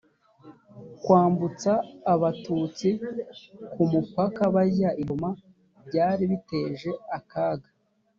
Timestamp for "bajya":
4.55-4.89